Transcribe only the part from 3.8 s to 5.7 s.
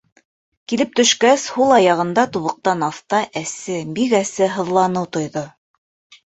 бик әсе һыҙланыу тойҙо.